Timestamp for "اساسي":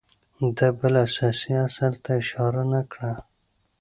1.05-1.51